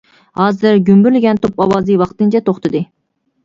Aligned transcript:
ھازىر، 0.39 0.79
گۈمبۈرلىگەن 0.87 1.41
توپ 1.45 1.63
ئاۋازى 1.67 2.01
ۋاقتىنچە 2.05 2.45
توختىدى. 2.51 2.87